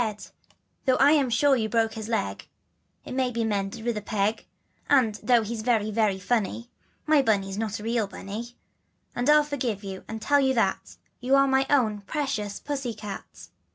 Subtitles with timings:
[0.03, 0.31] And
[0.85, 2.47] though I'm sure you broke his leg,
[3.05, 4.47] It may be mended with a peg,
[4.89, 6.71] And though he's very, very, funny,
[7.05, 8.57] My Bunny's not a real Bunny,
[9.15, 13.49] And I'll forgive and tell you that, You're my own precious pussy cat."